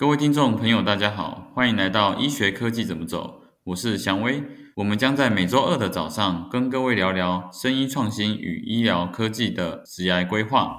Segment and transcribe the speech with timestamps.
[0.00, 4.42] 各位听众朋友，大家好，欢迎来到医学科技怎么走，我是祥威。
[4.76, 10.78] 我们将在每周二的早上跟各位聊聊生医创新与医疗科技的职业规划。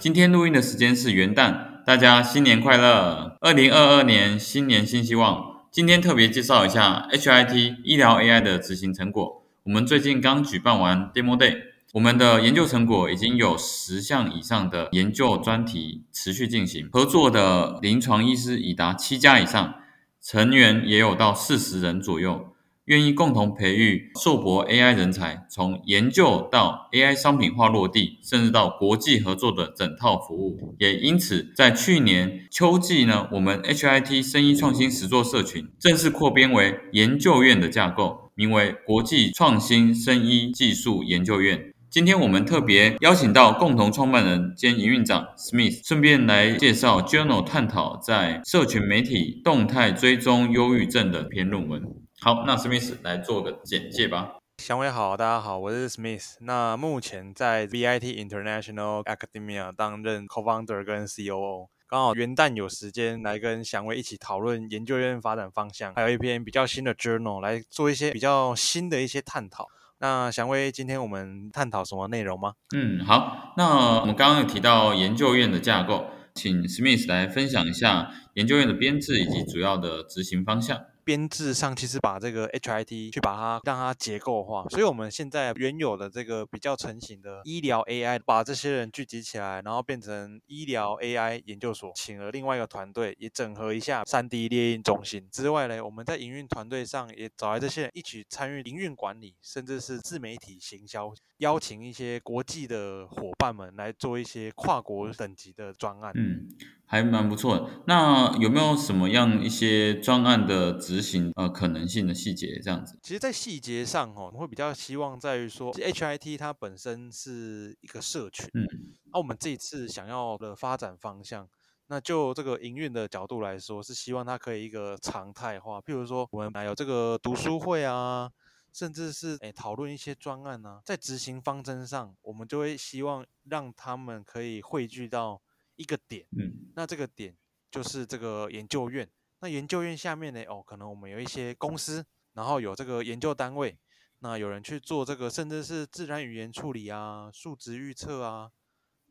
[0.00, 3.36] 今天录音的时间是元旦，大家新年快乐！
[3.40, 5.55] 二零二二年新年新希望。
[5.76, 9.42] 今天特别介绍一下 HIT 医疗 AI 的执行成果。
[9.64, 11.54] 我们最近刚举办完 Demo Day，
[11.92, 19.74] 我们的研究成果已经有十项以上的研究专题持续进行，合作的临床医师已达七家以上，
[20.22, 22.54] 成员也有到四十人左右。
[22.86, 30.76] 愿意共同培育硕博 AI 人才，从研究到 AI 商品化落地，甚至到国际合作的整套服务。
[30.78, 41.72] 也因此，在去年秋季呢，我们 HIT 生医创新实作社群正式扩编为研究院的架构，名为国际创新生医技术研究院。
[41.90, 51.82] 今天我们特别邀请到共同创办人兼营运长 Smith，顺便来介绍 Journal 探讨在社群媒体动态追踪忧郁症的篇论文。
[52.22, 54.36] 好，那 Smith 来做个简介吧。
[54.56, 56.36] 祥伟好，大家好，我是 Smith。
[56.40, 61.68] 那目前在 VIT International Academia 担任 Co-founder 跟 COO。
[61.86, 69.66] 刚好元旦有时间来跟祥威一起讨论研究院发展方向，还有一篇比较新的 Journal 来做一些比较新的一些探讨。
[69.98, 72.54] 那祥威，今天我们探讨什么内容吗？
[72.74, 73.52] 嗯，好。
[73.58, 80.78] 那我们刚刚有提到研究院的架构，请 Smith 来分享一下研究院的编制以及主要的执行方向。
[81.02, 106.10] 编制上其实把这个 HIT 去把它让它结构化，所以我们现在原有的这个比较成型的医疗 AI，把这些人聚集起来，然后变成医疗 AI 研究所，请了另外一个团队也整合一下 3D 猎印中心之外呢，我们在营运团队上也找来这些人一起参与营运管理，甚至是自媒体行销，邀请一些国际的伙伴们来做一些跨国等级的专案。
[106.16, 106.48] 嗯。
[106.86, 107.68] 还蛮不错的。
[107.86, 112.96] 那有没有什么样一些专案的执行呃可能性的细节这样子？
[113.02, 118.48] 其实，在细节上哦，我们会比较希望在于说，HIT 它本身是一个社群。
[118.54, 118.64] 嗯。
[119.12, 121.48] 那我们这一次想要的发展方向，
[121.88, 125.80] 那就这个营运的角度来说，是希望它可以一个常态化。
[125.80, 128.30] 譬如说，我们还有这个读书会啊，
[128.72, 135.40] 甚至是诶讨论一些专案呢，在执行方针上，我们就会希望让他们可以汇聚到。
[135.76, 137.36] 一个点，嗯，那这个点
[137.70, 139.08] 就是这个研究院。
[139.40, 143.78] 那研究院下面呢，哦，可能我们有一些公司，然后有这个研究单位，
[144.18, 148.50] 那有人去做这个，甚至是自然语言处理啊、数值预测啊，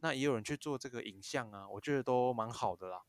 [0.02, 3.04] 那也有人去做这个影像啊，我觉得都蛮好的啦。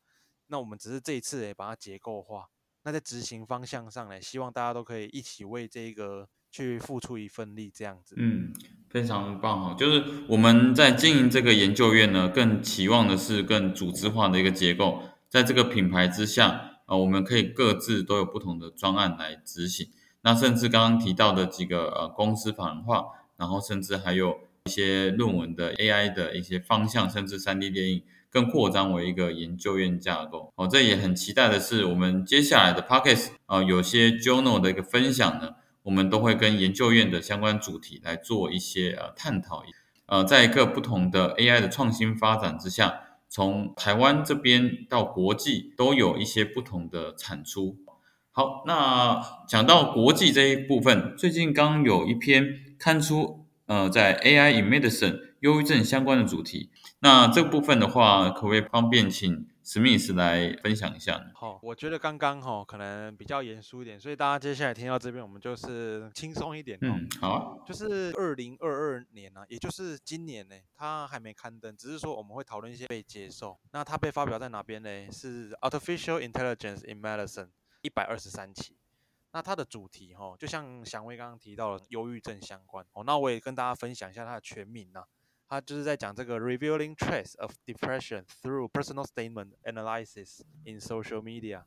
[0.47, 2.49] 那我们只是这一次诶把它结构化。
[2.83, 6.28] 那在执行方向上呢，希望大家都可以一起为这个。
[6.49, 8.50] 去付出一份力，这样子，嗯，
[8.89, 9.75] 非常棒哈。
[9.79, 19.89] 就是我们在经营这个研究院呢，更期望的是更组织化的一个结构，在这个品牌之下，呃，我们可以各自都有不同的专案来执行。
[20.23, 23.05] 那甚至刚刚提到的几个呃公司法人化，
[23.37, 30.53] 然后甚至还有一些论文的 AI 的一些方向，甚至 3D 电影更扩张为一个研究院架构。
[30.57, 35.51] 哦，这也很期待的是，我们接下来的 Pockets 呃，有些 Journal 的一个分享呢。
[35.87, 39.63] 我们都会跟研究院的相关主题来做一些呃探讨，
[40.07, 47.77] 呃，在一个不同的 AI 的创新发展之下，从台湾这边到国际都有一些不同的产出。
[48.33, 52.45] 好，那讲到国际这一部分，最近刚有一篇
[52.79, 59.47] 刊出，呃，在 AI in Medicine 忧郁症相关的主题，那这部分的话，可不可以方便请？
[59.66, 61.21] 史密斯来分享一下。
[61.34, 66.78] 好，我觉得刚刚哈可能比较严肃一点，所以大家接下来听到这边，我们就是轻松一点。
[66.82, 67.60] 嗯，好。
[67.66, 73.59] 就是二零二二年呢，也就是今年呢，它还没刊登，只是说我们会讨论一些被接受。
[73.72, 75.10] 那它被发表在哪边呢？
[75.10, 77.48] 是 Artificial Intelligence in Medicine
[77.83, 78.77] 一百二十三期。
[79.33, 82.86] 那它的主题哈，就像祥威刚刚提到的忧郁症相关。
[82.92, 85.03] 哦，那我也跟大家分享一下它的全名呢。
[85.48, 91.65] 他就是在讲这个 revealing trace of depression through personal statement analysis in social media。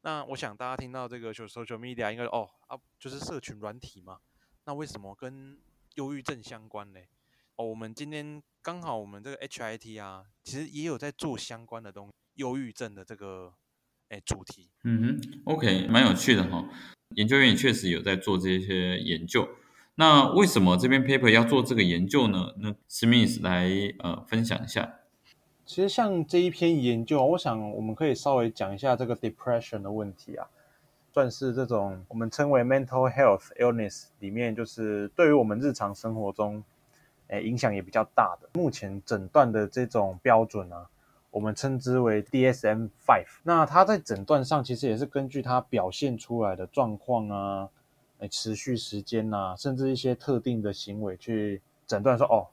[0.00, 4.18] 那我想大家听到这个 social media 应该哦啊，就是社群软体嘛。
[4.64, 5.58] 那为什么跟
[5.94, 7.00] 忧郁症相关呢？
[7.56, 13.52] 哦，我们今天刚好我们这个 HIT 啊，其实也有在做相关的东西，忧郁症的这个
[14.08, 14.70] 哎主题。
[14.84, 16.66] 嗯哼，OK，蛮有趣的哈。
[17.16, 19.46] 研究院确实有在做这些研究。
[19.94, 22.52] 那为什么这篇 paper 要做这个研究呢？
[22.58, 23.68] 那 Smith 来
[23.98, 25.00] 呃分享一下。
[25.64, 30.46] 其实像这一篇研究，我想我们可以稍微讲一下这个 depression 的问题啊。
[31.14, 36.64] 算是这种我们称为 mental health illness 里面，就是对于我们日常生活中，
[37.26, 38.48] 诶影响也比较大的。
[38.54, 40.86] 目前诊断的这种标准呢，
[41.30, 42.88] 我们称之为 DSM-5。
[43.42, 47.68] 那它在诊断上其实也是根据它表现出来的状况啊，
[48.28, 52.46] 持续时间呐，甚至一些特定的行为去诊断说哦。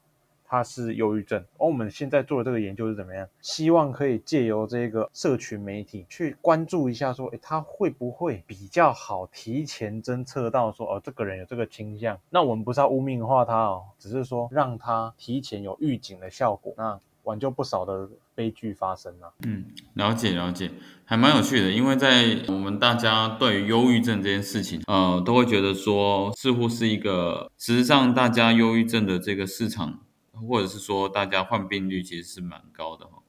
[0.51, 3.30] 他是忧郁症，而我们现在做的这个研究是怎么样？
[3.39, 12.19] 希望可以借由这个社群媒体去关注一下，说，诶，他会不会比较好提前侦测到说，哦，这个人有这个倾向？
[12.31, 19.33] 那我们不是要污名化他哦，只是说让他提前有预警的效果，那挽救不少的悲剧发生了。
[19.45, 20.71] 嗯，了解了解，
[21.05, 29.99] 还蛮有趣的，因为在我们大家对于忧郁症这件事情，呃，都会觉得说，似乎是一个，事实上，大家忧郁症的这个市场。
[30.47, 33.23] 或者是说，大家患病率其实是蛮高的哈。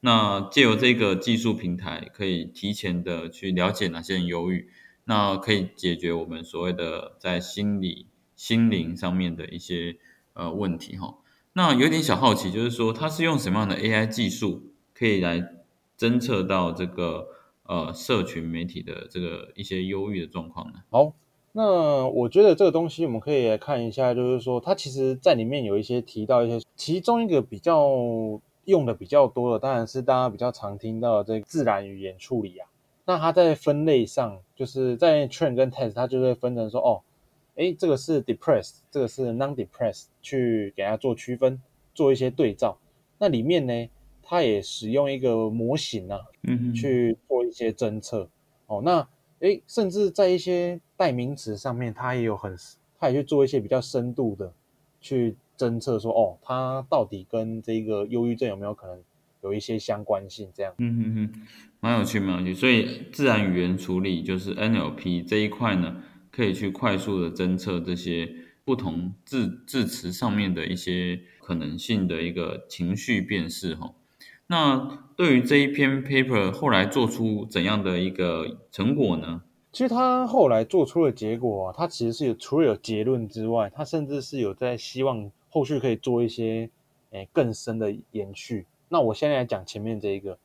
[0.00, 4.68] 那借由这个技术平台，可以提前的去了解哪些人忧郁，
[5.04, 9.98] 那可以解决我们所谓的在心理、心灵上面的一些
[10.32, 11.14] 呃问题哈。
[11.58, 14.62] 那有点小好奇，就是说它是用什么样的 AI 技术，
[14.94, 15.42] 可以来
[15.98, 17.26] 侦测到这个
[17.64, 20.78] 呃社群媒体的这个一些忧郁的状况呢？
[20.88, 21.14] 好。
[21.50, 27.90] 那我觉得这个东西我们可以来看一下，就是说它其实在里面有一些提到一些，其中一个比较
[28.66, 32.68] 用的比较多的，当然是大家比较常听到的这自然语言处理啊。
[33.06, 37.02] 那它在分类上，就是在 train 跟 test，它就会分成说，哦，
[37.58, 41.60] 哎，这个是 depressed，这个是 non-depressed，去给它做区分，
[41.94, 42.78] 做一些对照。
[43.18, 43.88] 那里面呢，
[44.22, 48.30] 它也使用一个模型啊，嗯，去做一些侦测。
[48.66, 49.06] 哦，那。
[49.40, 52.56] 哎，甚至在一些代名词上面，它也有很，
[52.98, 54.52] 它也去做一些比较深度的
[55.00, 59.00] 去侦测，说哦，它到底跟这个忧郁症有没有可能
[59.44, 60.50] 有一些相关性？
[60.52, 61.46] 这样，嗯哼哼，
[61.78, 62.52] 蛮有趣，蛮有趣。
[62.52, 66.02] 所以自然语言处理就是 NLP 这一块呢，
[66.38, 68.32] 可以去快速的侦测这些
[68.64, 73.92] 不同字字词上面的一些可能性的一个情绪辨识，哈。
[74.46, 79.42] 那对于这一篇 paper 后来做出怎样的一个成果呢？
[79.72, 86.70] 其实他后来做出的结果啊，他其实是有除了有结论之外，他甚至是有在希望后续可以做一些
[87.10, 88.64] 诶更深的延续。
[88.88, 90.38] 那我现在来讲前面这一个，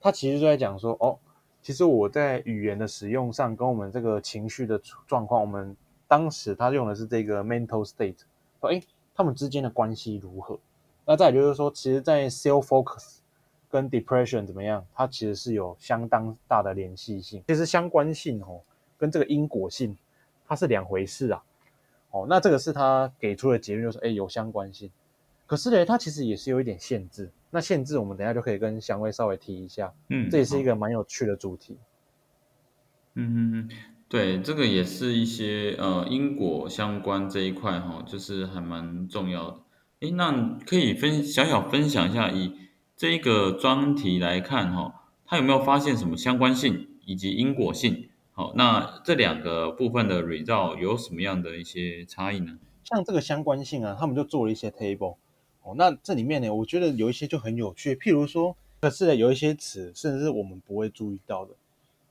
[0.00, 1.18] 他其实就在讲说，哦，
[1.62, 5.76] 其实我在语言的使用上跟我们这个情绪的状况，我们
[6.08, 8.16] 当时他用的是这个 mental state，
[8.60, 8.82] 说诶
[9.14, 10.58] 他们之间的关系如何？
[11.04, 13.18] 那再就是说，其实，在 self focus。
[13.72, 14.84] 跟 depression 怎么样？
[14.92, 18.60] 它其实是有相当大的联系性，其实相关性哦，
[18.98, 19.96] 跟这个因果性
[20.44, 21.40] 它是两回事啊。
[22.10, 24.90] 哦，那这个是他给出的结论，就是哎有相关性。
[25.46, 27.30] 可是呢，它其实也是有一点限制。
[27.50, 29.92] 那限制我们等下就可以跟祥威稍微提一下。
[30.08, 31.76] 嗯，这也是一个蛮有趣的主题。
[33.14, 33.68] 嗯嗯嗯，
[34.08, 39.58] 对，这个也是一些呃因果相关这一块哈，就是还蛮重要的。
[40.00, 42.56] 哎，那可以分小小分享一下以。
[42.96, 48.10] 这一个专题来看，哈，它有没有发现什么相关性以及因果性？
[48.32, 52.58] 好，那这两个部分的 result 有什么样的一些差异呢？
[52.84, 55.16] 像这个相关性啊，他们就做了一些 table。
[55.62, 61.52] 哦，那这里面呢，我觉得有一些就很有趣，譬如说，可是呢有一些词，甚至是我们不会注意到的，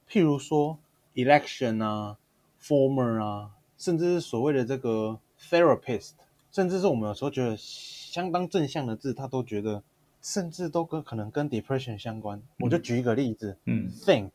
[0.10, 0.78] 譬如说
[1.16, 2.18] election 啊
[2.62, 6.12] ，former 啊，甚至是所谓的这个 therapist，
[6.52, 9.82] 甚至是我们有时候觉得相当正向的字，他都觉得。
[10.22, 14.32] 甚至都跟可能跟 depression 相关，我就举一个例子，嗯，think，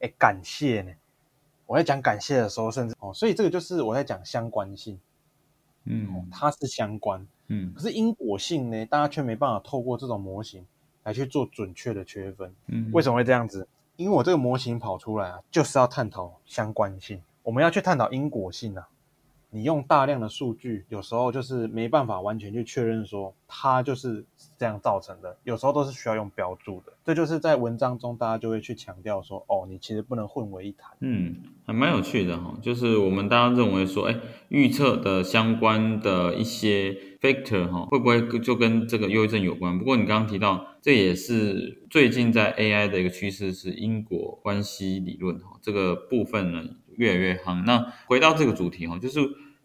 [0.00, 0.90] 哎，感谢呢，
[1.66, 4.98] 我在讲感谢的时候，甚至哦，所以这个就是我在讲相关性，
[5.84, 10.64] 嗯，它是相关，嗯，可是因果性呢，大家却没办法透过这种模型
[11.02, 13.66] 来去做准确的区分，嗯，为什么会这样子？
[13.96, 18.88] 因为我这个模型跑出来啊，就是要探讨相关性，我们要去探讨因果性啊。
[19.50, 24.24] 你用大量的数据，有时候就是没办法完全去确认说它就是
[24.58, 26.92] 这样造成的，有时候都是需要用标注的。
[27.02, 30.94] 这就是在文章中大家就会去强调说，哦，你其实不能混为一谈。
[31.00, 39.78] 嗯，还蛮有趣的哈，就是我们大家认为说，哎，预测的相关的一些 factor 哈，会不会就跟这个忧郁症有关？
[39.78, 46.62] 不过你刚刚提到，这也是最近在 AI 的一个趋势是因果关系理论哈，这个部分呢。
[46.98, 47.62] 越来越夯。
[47.64, 49.20] 那回到这个主题哈，就是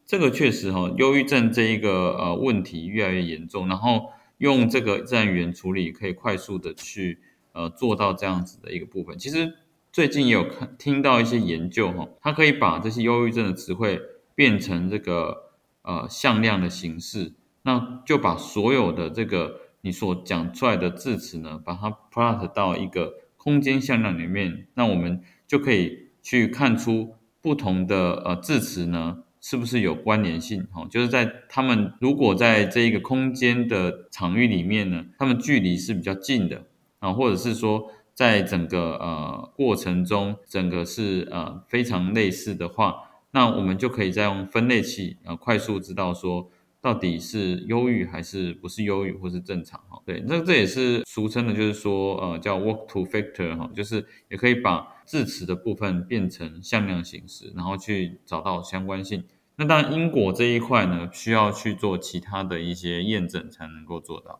[0.06, 3.68] 这个确实哈，忧郁症这一个呃问题越来越严重。
[3.68, 7.20] 然后用这个自然语言处理，可以快速的去
[7.54, 9.18] 呃做到这样子的一个部分。
[9.18, 9.56] 其实
[9.92, 14.00] 最近也有看听到一些研究哈，它可以把这些忧郁症的词汇
[14.36, 26.04] 变成这个呃向量的形式，那就把所有的这个你所讲出来的字词呢，把它 plot 到一个空间向量里面，那我们就可以。
[26.25, 36.64] 去看出不同的呃字词呢是不是有关联性哈，就是在他们如果在这一个空间的场域里面呢，他们距离是比较近的
[37.00, 42.96] 啊，或者是说在整个呃过程中，整个是呃非常类似的话，
[43.32, 46.50] 那我们就可以再用分类器呃快速知道说。
[46.84, 50.02] 到底是忧郁还是不是忧郁，或是正常哈？
[50.06, 59.24] 对，那这也是俗称的，就是说，呃，叫 walk to factor 哈，就是也可以把字词的部分变成向量形式，然后去找到相关性。
[59.55, 64.39] 那当然，因果这一块呢，需要去做其他的一些验证才能够做到。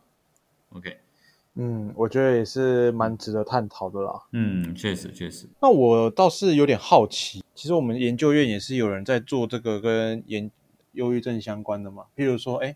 [0.70, 0.98] OK，
[1.56, 4.24] 嗯，我觉得也是蛮值得探讨的啦。
[4.32, 5.48] 嗯，确实确实。
[5.62, 10.52] 那我倒是有点好奇，其实我们研究院也是有人在做这个跟研。
[10.94, 12.76] 忧郁症相关的嘛，譬如说，哎，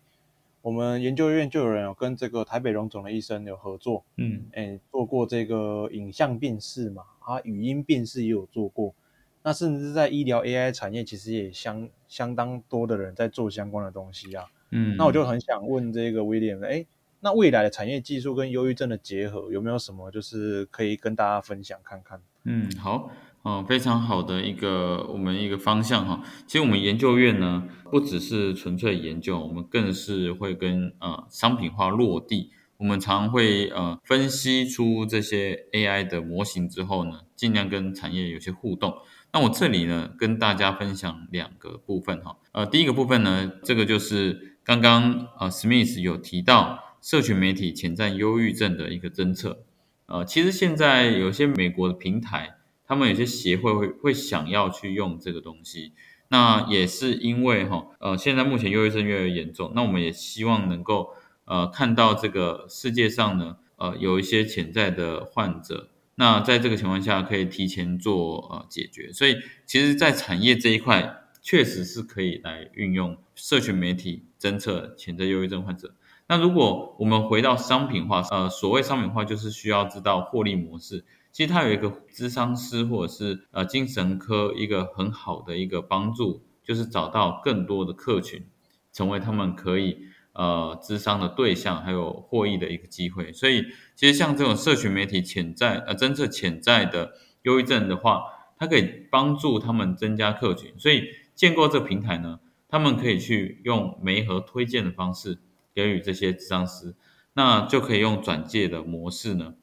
[0.64, 8.96] 我们研究院就有人有跟这个台北荣总的医生有合作，嗯，哎，做过这个影像辨识嘛，啊，语音辨识也有做过，
[9.44, 16.86] 那甚至在医疗 AI 产业，其实也相相当多的人在做相关的东西啊，嗯，那我就很想问这个威廉，哎，
[17.20, 22.22] 那未来的产业技术跟忧郁症的结合，有没有什么就是可以跟大家分享看看？
[22.46, 23.12] 嗯，好。
[23.50, 26.22] 嗯，非常好的一个我们一个方向哈。
[26.46, 32.52] 其实我们研究院呢，不只是纯粹研究，我们更是会跟呃商品化落地。
[32.78, 38.96] 我们常会呃分析出这些 AI 的模型之后呢，尽量跟产业有些互动。
[39.34, 42.38] 那我这里呢，跟大家分享两个部分哈。
[42.52, 49.64] 呃，第一个部分呢，这个就是刚刚呃 Smith 有提到社群媒体潜在忧郁症的一个侦测。
[50.06, 52.54] 呃，其实现在有些美国的平台。
[52.90, 55.92] 他们有些协会会会想要去用这个东西，
[56.30, 61.10] 那也是因为哈，呃，现在目前忧郁症越来越严重，那我们也希望能够
[61.48, 75.96] 呃看到这个世界上呢，呃，有一些潜在的患者，那在这个情况下可以提前做呃解决，所以其实，在产业这一块确实是可以来运用社群媒体侦测潜在忧郁症患者。
[76.28, 81.06] 那如果我们回到商品化，呃，所谓商品化就是需要知道获利模式。
[81.32, 88.44] 其实它有一个智商师或者是呃精神科一个很好的一个帮助，就是找到更多的客群，
[88.92, 90.00] 成为他们可以
[90.38, 93.34] 呃智商的对象，还有获益的一个机会。
[93.34, 93.66] 所以
[93.96, 98.24] 其实像这种社群媒体潜在呃侦测潜在的忧郁症的话，
[98.58, 100.74] 它可以帮助他们增加客群。
[100.78, 102.40] 所以建构这个平台呢，
[102.70, 105.40] 他们可以去用媒合推荐的方式
[105.74, 106.96] 给予这些智商师，
[107.34, 109.56] 那就可以用转介的模式呢。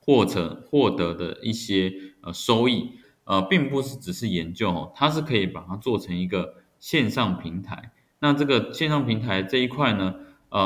[0.00, 2.92] 或者获得的一些呃收益，
[3.24, 7.92] 呃，并不是只是研究哦，它是可以把它做成一个线上平台。
[8.20, 10.14] 那这个线上平台这一块呢，
[10.48, 10.60] 呃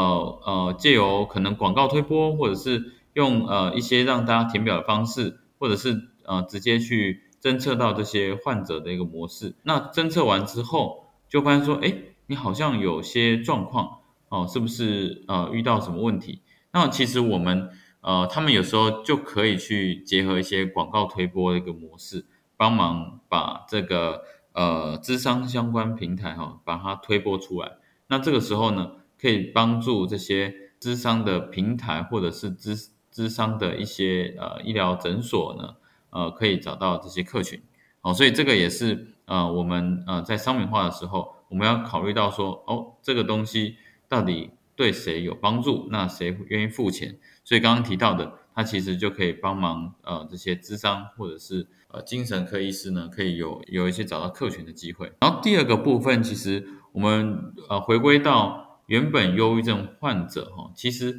[0.45, 9.55] 呃，借由可能广告推播，或者是用呃一些让大家填表的方式，或者是呃直接去侦测到这些患者的一个模式。
[9.63, 11.95] 那侦测完之后，就发现说，哎，
[12.27, 16.43] 你好像有些状况哦，是不是呃遇到什么问题？
[16.73, 17.71] 那其实我们。
[18.05, 27.73] 呃，他们有时候就可以去结合一些广告推播的一个模式，帮忙把这个呃智商相关平台哈，把它推播出来。
[28.09, 32.77] 那这个时候呢，可以帮助这些智商的平台或者是智
[33.11, 35.77] 智商的一些呃医疗诊所呢，
[36.11, 37.63] 呃，可以找到这些客群。
[38.03, 43.77] 哦，所以这个也是呃我们呃在商品化的时候，我们要考虑到说，哦，这个东西
[44.09, 47.19] 到底对谁有帮助，那谁愿意付钱？
[47.45, 55.13] 所以刚刚提到的，它其实就可以帮忙呃这些智商或者是呃精神科医师呢，可以有有一些找到客群的机会。
[55.21, 61.19] 然后第二个部分，其实我们呃回归到原本忧郁症患者哈，其实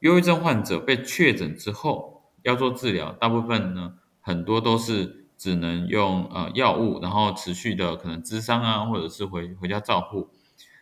[0.00, 10.30] 忧郁症患者被确诊之后要做治疗，大部分呢很多都是只能用呃药物，然后持续的可能咨商啊，或者是回回家照护。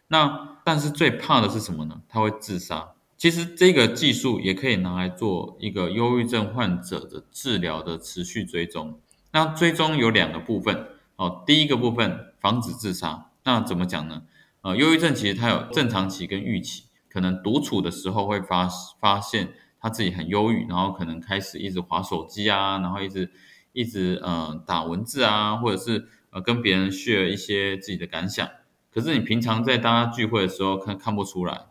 [0.09, 2.03] 那但是最怕的是什么呢？
[2.09, 2.93] 他会自杀。
[3.17, 9.01] 其实这个技术也可以拿来做一个忧郁症患者的治疗的持续追踪。
[9.33, 10.87] 那追踪有两个部分
[11.17, 13.31] 哦，第一个部分防止自杀。
[13.45, 14.23] 那怎么讲呢？
[14.61, 18.69] 呃，忧郁症其实它有正常期跟预期，可能独处的时候会发
[19.01, 23.33] 发现他自己很忧郁，然后可能开始一直划手机啊，然后一直
[23.73, 28.49] 一直呃打文字啊，或者是呃跟别人 share 一些自己的感想。
[28.95, 31.63] 可是你平常在大家聚会的时候看看不出来。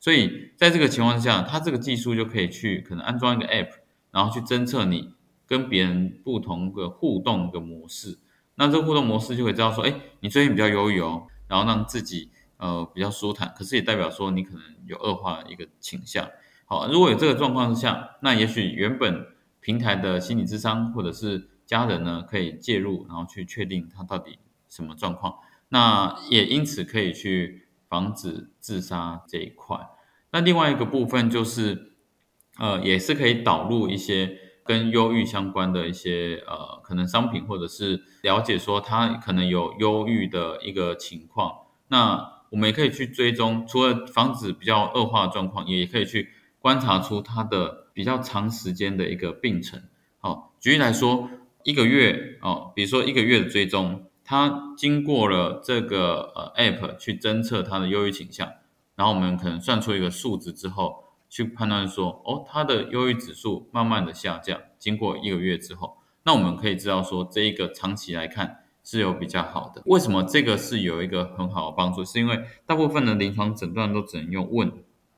[0.00, 3.68] 所以在这个情况下，它这个技术就可以去可能安装一个 App，
[4.10, 5.14] 然后去侦测你
[5.52, 8.18] 跟别人不同的互动的模式。
[8.54, 13.52] 那这个互动模式就会知道说，哎，你最近比较忧郁哦，然后让自己呃比较舒坦。
[13.54, 16.26] 可是也代表说你可能有恶化的一个倾向。
[16.64, 19.26] 好，如果有这个状况之下，那也许原本
[19.60, 24.38] 平台的心理智商或者是家人呢可以介入，然后去确定他到底
[24.70, 25.34] 什么状况。
[25.68, 29.76] 那也因此可以去防止自杀这一块。
[30.30, 31.92] 那另外一个部分就是，
[32.58, 41.52] 呃，也是可以导入一些跟忧郁相关的一些呃可能商品，或者是了解说他可能有忧郁的一个情况。
[41.88, 46.28] 那我们也可以去追踪，除了防止比较恶化的状况，也可以去
[46.58, 49.82] 观察出他的比较长时间的一个病程。
[50.18, 51.28] 好，举例来说，
[51.64, 58.48] 一个月哦，比如说一个月的追踪，他经过了这个呃 app 去侦测他的忧郁倾向。
[58.94, 69.82] 然后我们可能算出一个数值之后，去判断说，哦，他的忧郁指数慢慢的下降，经过一个月之后，那我们可以知道说，这一个长期来看是有比较好的。
[69.86, 72.04] 为什么这个是有一个很好的帮助？
[72.04, 74.70] 是因为大部分的临床诊断都只能用问，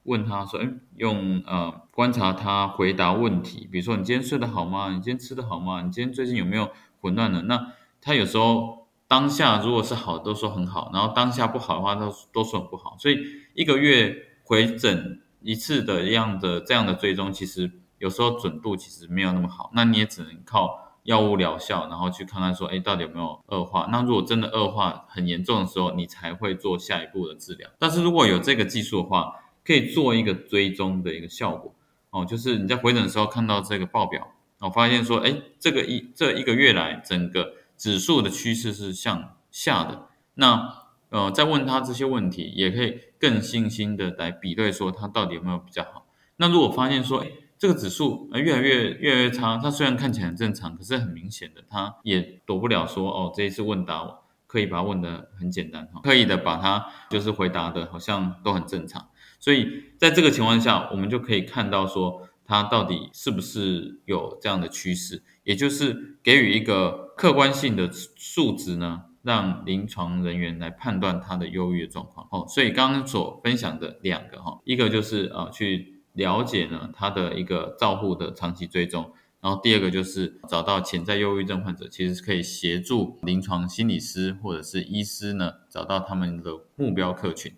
[0.04, 4.90] 问他说，嗯，用呃观察他回答问题，比如说你今天睡得好吗？
[4.90, 5.82] 你今天吃得好吗？
[5.82, 7.42] 你今天最近有没有混乱的？
[7.42, 8.84] 那他有时候。
[9.06, 12.96] 当下如果是好，都说很好；然后当下不好的话，都都说很不好。
[12.98, 13.18] 所以
[13.52, 19.70] 一个月回诊一次的样的这样的追踪，其实有时候准度其实没有那么好。
[19.74, 23.88] 那你也只能靠药物疗效，然后去看看说，哎，到底有没有恶化？
[23.92, 27.70] 那如果真的恶化很严重的时候，你才会做下一步的治疗。
[27.78, 31.72] 但是如果有这个技术的话，可以做一个追踪的一个效果
[32.10, 34.26] 哦，就是你在回诊的时候看到这个报表，
[34.58, 37.54] 我发现说，哎，这个一这一个月来整个。
[37.76, 40.83] 指数的趋势是向下的，那
[41.14, 46.08] 呃，再问他这些问题，也可以更信心的来比对，说他到底有没有比较好。
[46.38, 59.08] 那如果发现说，哎，这个指数呃越来越越来越差，它虽然看起来很正常，可是很明显的，它也躲不了说，哦，这一次问答可以把它问的很简单哈，刻意的把它就是回答的好像都很正常。
[59.38, 65.22] 所以在这个情况下，我们就可以看到说，它到底是不是有这样的趋势。
[65.44, 72.28] 也就是给予一个客观性的数值呢，让临床人员来判断他的忧郁的状况。
[72.30, 87.50] 哦，所以刚刚所分享的两个哈，一个就是呃去了解呢他的一个照护的长期追踪，然后第二个就是找到潜在忧郁症患者，其实是可以协助临床心理师或者是医师呢找到他们的目标客群。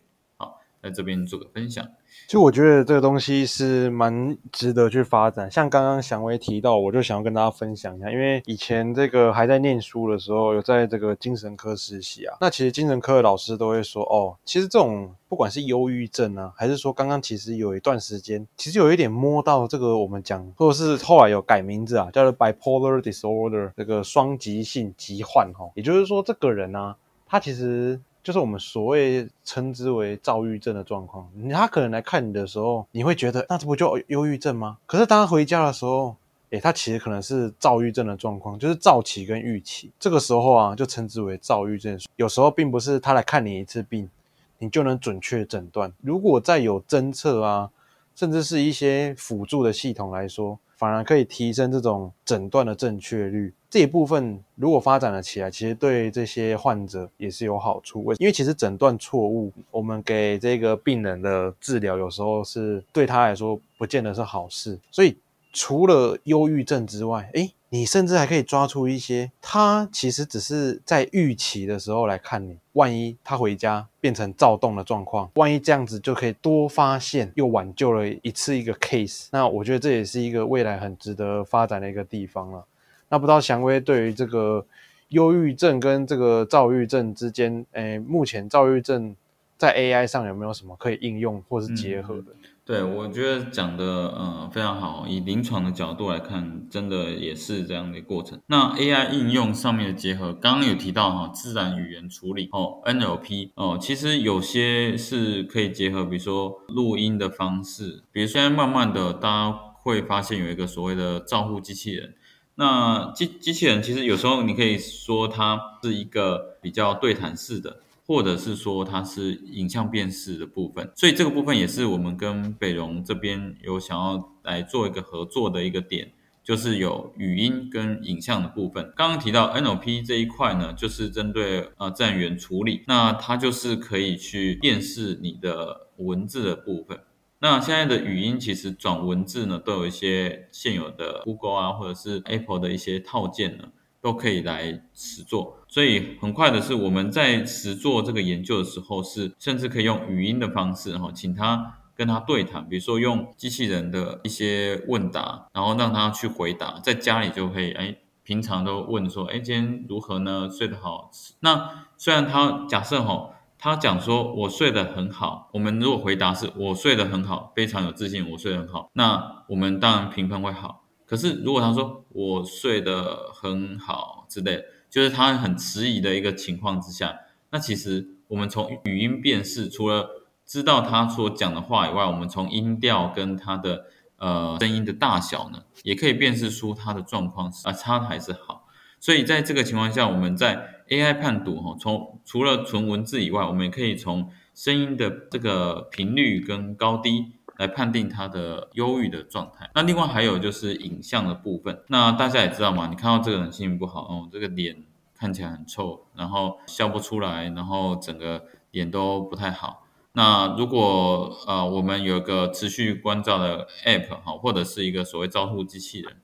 [0.86, 1.84] 在这边做个分享。
[2.26, 5.50] 其实我觉得这个东西是蛮值得去发展。
[5.50, 8.10] 像刚刚祥威提到，我就想要跟大家分享一下。
[8.10, 12.36] 因为以前这个还在念书的时候，有在这个精神科实习啊。
[12.40, 25.70] 那其实精神科的老师都会说，哦，其实这种不管是忧郁症啊，还是说刚刚其实有一段时间，其实有一点摸到这个我们讲，或者是后来有改名字啊，叫做 bipolar disorder，这个双极性疾患哈。
[25.74, 26.96] 也就是说，这个人呢，
[27.26, 28.00] 他其实。
[28.26, 34.78] 就是我们所谓称之为躁郁症的状况，他可能来看你的时候，你会觉得那这不就忧郁症吗？
[34.84, 36.16] 可是当他回家的时候，
[36.50, 39.92] 诶，他其实可能是躁郁症的状况，就是躁起跟郁起。
[40.00, 41.96] 这个时候啊，就称之为躁郁症。
[42.16, 44.10] 有时候并不是他来看你一次病，
[44.58, 45.92] 你就能准确诊断。
[46.02, 47.70] 如果再有侦测啊，
[48.16, 50.58] 甚至是一些辅助的系统来说。
[50.76, 58.04] 反而可以提升这种诊断的正确率，这一部分如果发展了起来，其实对这些患者也是有好处。
[58.04, 64.78] 为因为其实诊断错误，我们给这个病人的治疗有时候是对他来说不见得是好事。
[64.90, 65.16] 所以
[65.52, 72.56] 除了忧郁症之外，诶，你甚至还可以抓出一些，他其实只是在预期的时候来看你。
[72.72, 79.28] 万一他回家变成躁动的状况，万一这样子就可以多发现，又挽救了一次一个 case。
[79.30, 82.64] 那我觉得这也是一个未来很值得发展的一个地方了。
[83.10, 84.64] 那不知道祥威对于这个
[85.08, 89.14] 忧郁症跟这个躁郁症之间，诶，目前躁郁症
[89.58, 92.32] 在 AI 上有没有什么可以应用或是结合的？
[92.66, 95.06] 对，我觉得讲的呃非常好。
[95.08, 98.40] 以临床的角度来看，真的也是这样的过程。
[98.48, 108.02] 那 AI 应用上面的结合，刚刚有提到哈，自然语言处理哦，NLP 哦，其实有些是可以结合，比如说录音的方式。
[108.10, 112.16] 比如现在慢慢的，大家会发现有一个所谓的照护机器人。
[112.56, 117.76] 那机机器人其实有时候你可以说它是一个比较对谈式的。
[118.06, 126.12] 或者是说它是影像辨识的部分，所以这个部分也是我们跟北荣这边有想要来做一个合作的一个点，
[126.44, 128.92] 就是有语音跟影像的部分。
[128.96, 137.00] 刚刚提到 NLP 这一块呢，就是针对呃自然语言处理，那它就是可以去辨识你的文字的部分。
[137.40, 143.64] 那现在的语音其实转文字呢，都有一些现有的 Google 啊，或者是 Apple 的一些套件呢。
[144.06, 160.48] 都可以来实做，所以很快的是我们在实做这个研究的时候，是甚至可以用语音的方式哈，请他跟他对谈，比如说用机器人的一些问答，然后让他去回答，在家里就可以哎平常都问说，哎，今天如何呢？
[160.48, 161.10] 睡得好？
[161.40, 170.84] 那虽然他假设哈，他讲说我睡得很好，我们如果回答是我睡得很好，非常有自信，我睡得很好，那我们当然评分会好。
[171.06, 183.86] 可是如果他说我睡得很好之类，就是他很迟疑的一个情况之下，那其实我们从语音辨识，除了知道他所讲的话以外，我们从音调跟他的。
[184.18, 188.66] 呃，声音的大小呢，也可以辨识出它的状况是啊差还是好。
[188.98, 199.70] 所以在这个情况下，我们在 AI 判读哈，从除了纯文字以外，我们也可以从声音的这个频率跟高低来判定他的忧郁的状态。
[199.74, 209.84] 那另外还有就是影像的部分，那大家也知道嘛，你看到这个人心情不好哦，这个脸看起来很臭，然后笑不出来，然后整个脸都不太好。
[210.12, 216.16] 那如果呃我们有一个持续关照的 App 哈，或者是一个所谓照护机器人，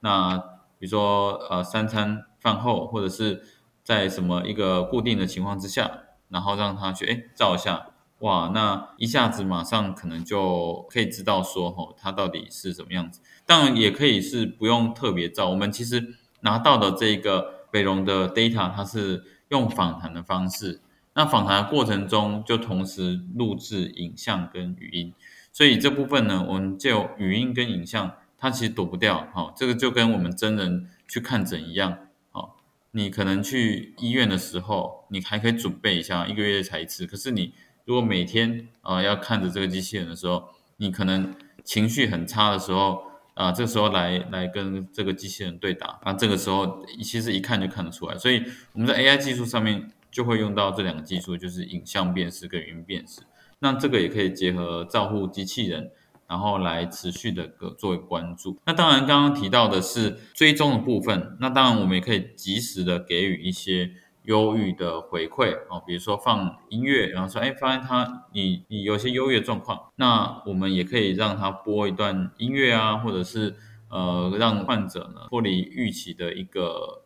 [0.00, 0.36] 那
[0.78, 3.42] 比如说呃三餐饭后或者是
[3.82, 7.91] 在什么一个固定的情况之下，然后让他去哎照一下，
[8.22, 13.20] 哇，那一下子马上可能就可以知道说哈他到底是什么样子。
[13.44, 20.80] 当然也可以是不用特别照，我们其实拿到的这个北荣的 data，它是用访谈的方式。
[21.14, 25.12] 那访谈的过程中就同时录制影像跟语音，
[25.52, 29.28] 所以这部分呢，我们就语音跟影像，它其实躲不掉。
[29.34, 31.98] 哈，这个就跟我们真人去看诊一样。
[32.30, 32.56] 好，
[32.92, 37.04] 你可能去医院的时候，你还可以准备一下，一个月才一次。
[37.04, 37.52] 可是你
[37.84, 43.02] 如果每天啊要看着这个机器人的时候，你可能情绪很差的时候
[43.34, 48.16] 啊，这时候来来跟这个机器人对打，啊，这个时候其实一看就看得出来。
[48.16, 48.42] 所以
[48.72, 49.90] 我们在 AI 技术上面。
[50.12, 53.22] 就会用到这两个技术，就是影像辨识跟语音辨识。
[53.60, 55.90] 那这个也可以结合照护机器人，
[56.28, 58.58] 然后来持续的个作为关注。
[58.66, 61.38] 那当然，刚刚提到的是追踪的部分。
[61.40, 63.90] 那当然，我们也可以及时的给予一些
[64.24, 73.54] 忧郁的回馈哦，比如说放音乐，然后说，哎，发现他你你有些忧郁的状况，那我们也可以让他播一段音乐啊，或者是
[73.90, 77.02] 呃，让患者呢脱离预期的一个。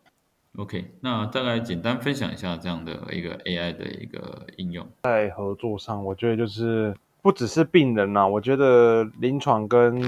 [0.57, 4.87] OK，那再来简单分享一下这样的一个 AI 的一个应用。
[5.03, 10.01] 在合作上，我觉得就是不只是病人呐，我觉得临床跟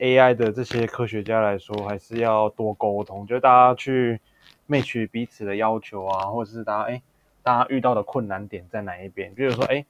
[0.00, 4.20] AI 的这些科学家来说，还是要多沟通，就大家去
[4.68, 7.02] match 彼此的要求啊，或者是大家哎，
[7.42, 9.34] 大家遇到的困难点在哪一边？
[9.34, 9.84] 比如说哎，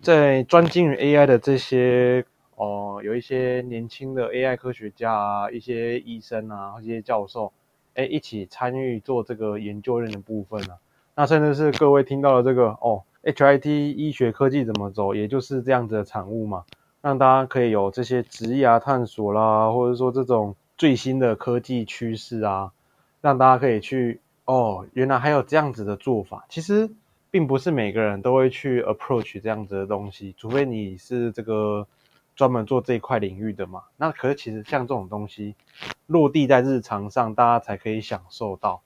[0.00, 2.24] 在专精于 AI 的这些
[2.56, 7.52] 哦，有一些年轻的 AI 科学家啊，一些医生啊，一些教授。
[7.94, 10.74] 哎，一起参与做这个研究院的部分呢？
[11.14, 16.66] 那甚至是各位听到的这个哦，HIT 医学科技怎么走，也就是这样子的产物嘛，
[17.00, 22.70] 让大家可以有这些职业探索啦，或者说这种最新的科技趋势啊，
[23.26, 26.44] 让大家可以去哦，原来还有这样子的做法。
[26.48, 26.90] 其实
[27.30, 31.86] 并不是每个人都会去 approach 这样子的东西，除非你是这个。
[32.36, 35.54] 专门做这一块领域的嘛，那可是其实像这种东西
[36.06, 38.82] 落地在日常上，大家才可以享受到。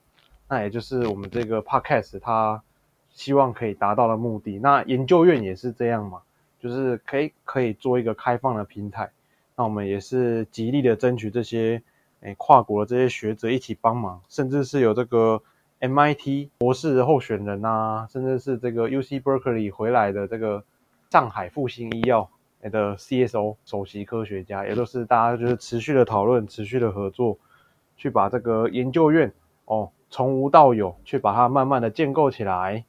[0.47, 2.63] 那也就是我们这个 podcast 它
[3.09, 4.57] 希望可以达到的目的。
[4.57, 6.21] 那研究院也是这样嘛，
[6.61, 9.11] 就是可以可以做一个开放的平台。
[9.57, 11.83] 那我们也是极力的争取这些
[12.21, 15.41] 诶跨国的这些学者一起帮忙，甚至是有这个
[15.79, 20.63] MIT 博士候选人啊，甚至是这个 UC Berkeley 回来的这个
[21.09, 22.29] 上海复兴医药。
[22.69, 27.39] 的 CSO 首席科学家，也都是大家就是持续的讨论、持续的合作，
[27.97, 29.33] 去把这个研究院
[29.65, 32.85] 哦从无到有，去把它慢慢的建构起来。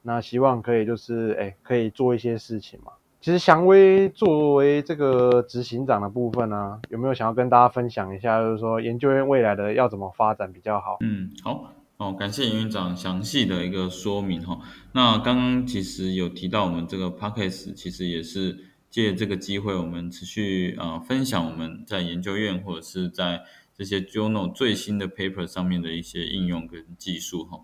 [0.00, 2.92] 那希望可以就是哎，可以做一些事情嘛。
[3.20, 10.96] 其实祥威作为这个执行长的部分呢，有没有想要跟大家分享一下，就是说研究院未来的要怎么发展比较好？
[11.00, 14.58] 嗯，好哦，感谢营运长详细的一个说明哈。
[14.92, 18.66] 那刚刚其实有提到我们这个 p a c k a g e 其实也是。
[18.90, 27.60] 借这个机会，我们持续啊分享我们在研究院或者是在这些 journal 最新的 paper 上面的一些应用跟技术哈。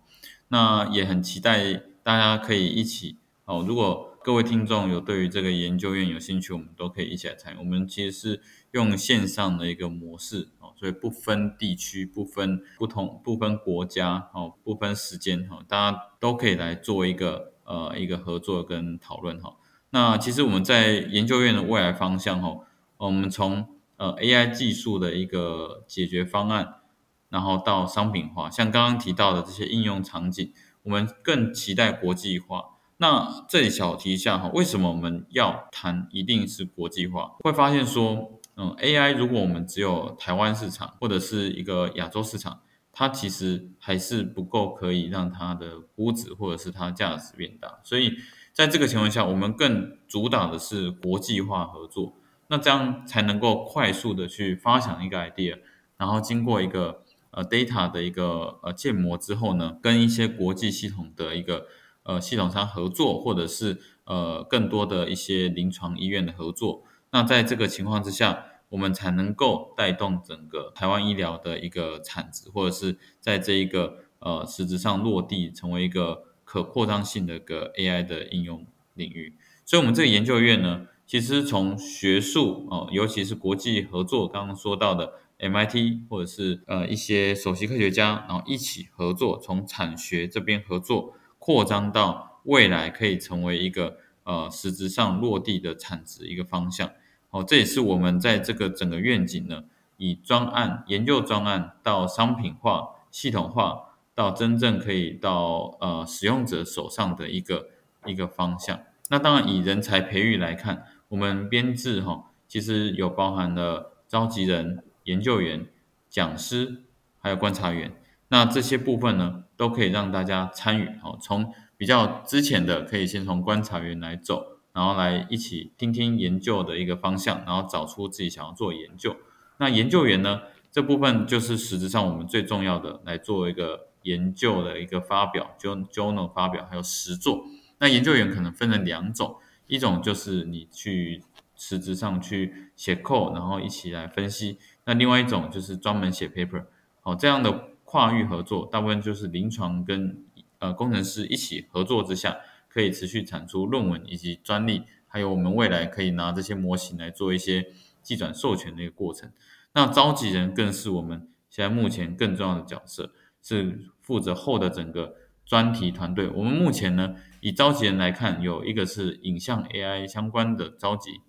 [0.47, 3.65] 那也很期待大家可以一起哦。
[3.67, 7.59] 如果各位听众有对于这个研究院有兴趣，我们都可以一起来参与。
[7.61, 19.59] 我们其实是用线上的一个模式哦，所以不分地区、不分不同、不分国家哦、不分时间哈，大家都可以来做一个呃一个合作跟讨论哈。
[19.91, 26.81] 那其实我们在研究院的未来方向哈，我们从呃 AI 技术的一个解决方案，
[27.29, 32.73] 然后到商品化，像刚刚提到的这些应用场景，我们更期待国际化。
[32.99, 37.37] 那这里小提一下哈，为什么我们要谈一定是国际化？
[37.41, 42.61] 会发现说，嗯，AI 如果我们只有台湾市场或者是一个亚洲市场。
[42.99, 47.79] 它其实还是不够可以让它的估值或者是它价值变大。
[47.85, 48.15] 所以
[48.55, 52.15] 在这个情况下，我们更主打的是国际化合作，
[52.49, 55.59] 那这样才能够快速的去发想一个 idea，
[55.99, 61.67] 然后经过一个呃 data 的一个呃建模之后呢，跟一些国际系统的一个
[62.07, 66.83] 呃系统商合作，或者是呃更多的一些临床医院的合作。
[67.11, 79.37] 那在这个情况之下，我们才能够带动整个台湾医疗的一个产值，或者是在这一个呃实质上落地，成为一个可扩张性的一个 AI 的应用领域。
[79.65, 91.15] 所以，我们这个研究院呢，其实从学术哦，尤其是国际合作，刚刚说到的 MIT 或者是呃一些首席科学家，然后一起合作，从产学这边合作，
[91.47, 96.91] 扩张到未来可以成为一个呃实质上落地的产值一个方向。
[97.31, 99.63] 哦，这也是我们在这个整个愿景呢，
[99.97, 107.69] 以专案研究专案到商品化、系统化，到真正可以到呃使用者手上的一个
[108.07, 108.81] 一个方向。
[109.09, 115.69] 那当然，以人才培育来看，我们编制哈，其实有包含了召集人、研究员、
[116.11, 116.83] 讲师，
[117.21, 117.93] 还有观察员。
[118.29, 120.87] 那这些部分呢，都可以让大家参与。
[121.03, 124.59] 哦，从比较之前的，可以先从观察员来走。
[124.73, 129.17] 然后来一起听听研究的一个方向，然后找出自己想要做研究。
[129.57, 137.47] 那研究员呢，这部分就是实质上我们最重要的来做一个研究的一个发表，journal 发表还有实作。
[137.79, 139.37] 那研究员可能分成两种，
[139.67, 141.23] 一种就是你去
[141.55, 146.65] 实质上去写 code，然后一起来分析；那另外一种就是专门写 paper。
[147.03, 150.23] 哦，这样的跨域合作，大部分就是临床跟
[150.59, 152.37] 呃工程师一起合作之下。
[152.69, 157.69] 可以持续产出论文以及专利，还有我们未来可以拿这些模型来做一些
[158.03, 159.33] 计转授权的一个过程。
[159.73, 165.15] 那召集人更是我们现在目前更重要的角色，是负责后的整个
[165.47, 166.29] 专题团队。
[166.29, 171.23] 我们目前呢，以召集人来看，有一个是影像 AI 相关的召集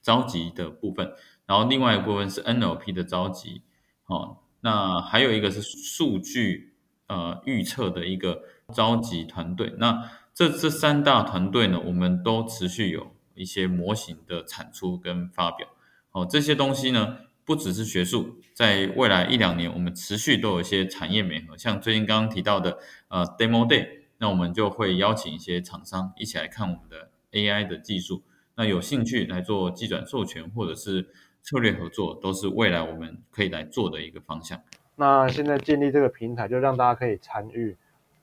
[0.00, 1.12] 召集的部分，
[1.46, 3.62] 然后另外一部分是 NLP 的召集，
[4.06, 6.74] 哦，那还有一个是数据
[7.06, 8.42] 呃预测的一个
[8.74, 9.74] 召集团队。
[9.78, 15.68] 那这这三大团队呢，我们都持续有一些模型的产出跟发表。
[16.12, 21.56] 哦，这些东西呢，不只是学术，在未来一两年，我们持续都有一些产业美合。
[21.56, 23.86] 像最近刚刚提到的呃 Demo Day，
[24.18, 28.22] 那我们就会邀请一些厂商一起来看我们的 AI 的技术。
[28.56, 31.08] 那有兴趣来做技转授权或者是
[31.42, 34.60] 策略合作，都是未来我们可以来做的一个方向。
[34.96, 37.76] 那现在建立这个平台，就让大家可以参与。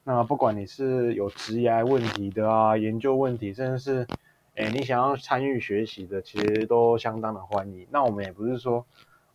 [0.03, 4.07] 那不管你是有职业问题的啊，研究问题，甚至是，
[4.55, 7.85] 哎，你想要参与学习的，其实都相当的欢迎。
[7.91, 8.85] 那我们也不是说，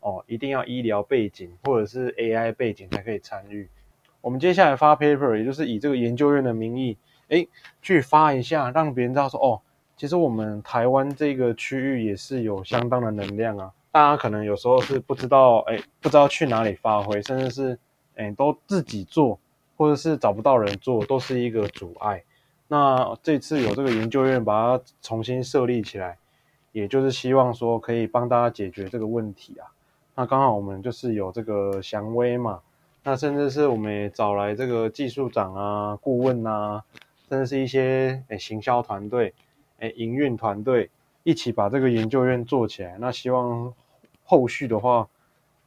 [0.01, 3.69] 哦，一定要医疗背景或者是 AI 背景才可以参与。
[4.23, 6.97] 我们接下来发 paper，也就是以这个研究院的名义，
[7.29, 7.47] 哎，
[7.83, 9.61] 去发一下，让别人知道说，哦，
[10.03, 13.71] 其实我们台湾这个区域也是有相当的能量啊。
[13.93, 17.79] 大家可能有时候是不知道，哎，不知道去哪里发挥，甚至是，
[18.17, 19.39] 哎，都自己做。
[19.77, 22.25] 或者是找不到人做，都是一个阻碍。
[22.67, 26.19] 那这次有这个研究院把它重新设立起来，
[26.73, 29.71] 也就是希望说可以帮大家解决这个问题啊。
[30.17, 32.59] 那刚好我们就是有这个祥威嘛，
[33.05, 36.83] 那甚至是我们也找来这个技术长啊、顾问啊，
[37.29, 39.33] 甚至是一些诶行销团队、
[39.83, 40.91] 诶营运团队，
[41.23, 42.97] 一起把这个研究院做起来。
[42.99, 43.73] 那希望
[44.25, 45.07] 后续的话。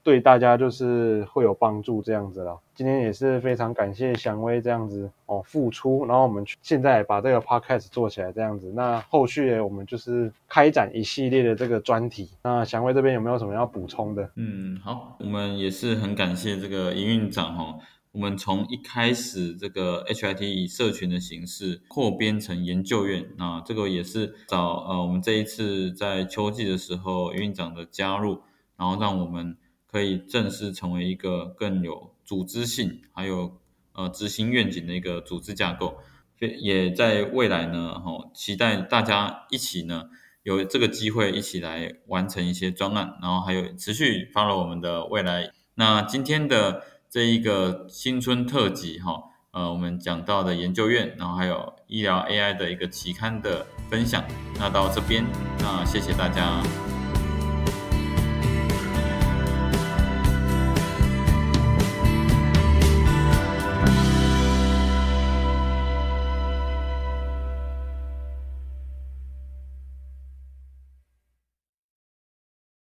[0.06, 2.56] 对大家就是会有帮助这样子了。
[2.76, 8.72] 今天也是非常感谢祥威这样子哦付出，然后我们现在把这个 podcast 做起来这样子。
[8.76, 12.30] 那后续我们就是开展一系列的这个专题。
[12.44, 14.30] 那祥威这边有没有什么要补充的？
[14.36, 17.80] 嗯，好，我们也是很感谢这个营运长哦。
[18.16, 28.42] 我们从一开始这个 HIT 以社群的形式扩编成研究院，那这个也是找呃我们这一次在秋季的时候院长的加入，
[28.78, 29.58] 然后让我们。
[29.88, 33.58] 可以正式成为一个更有组织性，还有
[33.94, 36.00] 呃执行愿景的一个组织架构，
[36.38, 40.10] 也在未来呢，哈，期待大家一起呢
[40.44, 45.50] 有这个机会一起来完成一些专案，然后还有持续发了我们的未来。
[45.76, 46.84] 那今天的
[47.16, 49.14] 这一个新春特辑，哈，
[49.52, 54.22] 呃，我们讲到的研究院，然后还有医疗 AI 的一个期刊的分享，
[54.60, 55.24] 那到这边，
[55.60, 56.62] 那谢谢大家。